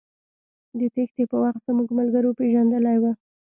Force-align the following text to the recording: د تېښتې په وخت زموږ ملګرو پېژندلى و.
د 0.79 0.81
تېښتې 0.93 1.23
په 1.31 1.37
وخت 1.43 1.61
زموږ 1.67 1.87
ملګرو 1.99 2.35
پېژندلى 2.39 2.95
و. 3.01 3.03